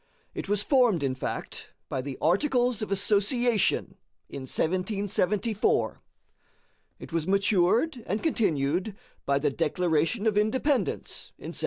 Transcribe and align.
It 0.33 0.49
was 0.49 0.63
formed, 0.63 1.03
in 1.03 1.13
fact, 1.13 1.73
by 1.87 2.01
the 2.01 2.17
Articles 2.19 2.81
of 2.81 2.91
Association 2.91 3.97
in 4.29 4.47
1774. 4.49 6.01
It 6.97 7.13
was 7.13 7.27
matured 7.27 8.03
and 8.07 8.23
continued 8.23 8.95
by 9.27 9.37
the 9.37 9.51
Declaration 9.51 10.25
of 10.25 10.39
Independence 10.39 11.33
in 11.37 11.49
1776. 11.53 11.57